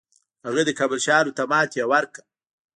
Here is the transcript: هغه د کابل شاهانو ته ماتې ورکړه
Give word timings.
هغه 0.45 0.61
د 0.65 0.69
کابل 0.79 0.99
شاهانو 1.05 1.35
ته 1.37 1.43
ماتې 1.51 1.83
ورکړه 1.91 2.23